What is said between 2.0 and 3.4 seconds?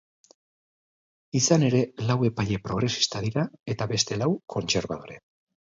lau epaile progresista